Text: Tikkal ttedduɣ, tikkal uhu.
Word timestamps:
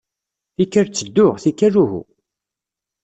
Tikkal 0.55 0.85
ttedduɣ, 0.87 1.33
tikkal 1.43 1.75
uhu. 1.83 2.01